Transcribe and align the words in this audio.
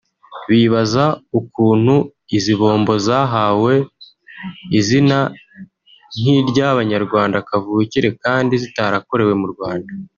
bibaza 0.49 1.05
ukuntu 1.39 1.95
izi 2.37 2.53
bombo 2.61 2.93
zahawe 3.07 3.73
izina 4.79 5.17
nk’iry’abanyarwanda 6.17 7.37
kavukire 7.49 8.09
kandi 8.23 8.53
zitarakorewe 8.63 9.33
mu 9.41 9.47
Rwanda 9.55 9.91